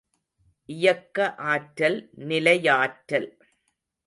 [0.69, 1.99] இயக்க ஆற்றல்,
[2.23, 3.29] நிலையாற்றல்.